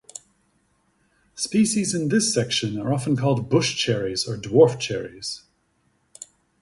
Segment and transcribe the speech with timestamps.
[1.35, 5.43] Species in this section are often called bush cherries or dwarf cherries.